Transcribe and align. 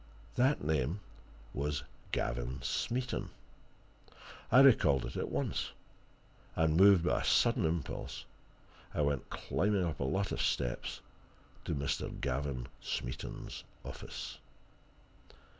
That 0.35 0.63
name 0.63 0.99
was 1.53 1.83
Gavin 2.11 2.59
Smeaton. 2.63 3.29
I 4.51 4.61
recalled 4.61 5.05
it 5.05 5.15
at 5.15 5.29
once 5.29 5.73
and, 6.55 6.75
moved 6.75 7.05
by 7.05 7.21
a 7.21 7.23
sudden 7.23 7.65
impulse, 7.67 8.25
I 8.95 9.01
went 9.03 9.29
climbing 9.29 9.85
up 9.85 9.99
a 9.99 10.03
lot 10.03 10.31
of 10.31 10.41
steps 10.41 11.01
to 11.65 11.75
Mr. 11.75 12.19
Gavin 12.19 12.65
Smeaton's 12.81 13.63
office. 13.85 14.39